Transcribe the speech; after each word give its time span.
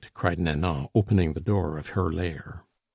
cried 0.15 0.39
Nanon, 0.39 0.87
opening 0.95 1.33
the 1.33 1.39
door 1.39 1.77
of 1.77 1.89
her 1.89 2.11
lair. 2.11 2.63